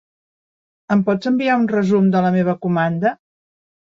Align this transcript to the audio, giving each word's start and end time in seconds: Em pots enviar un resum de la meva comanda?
Em 0.95 1.01
pots 1.09 1.29
enviar 1.31 1.57
un 1.63 1.67
resum 1.73 2.09
de 2.15 2.23
la 2.27 2.33
meva 2.39 2.57
comanda? 2.65 3.15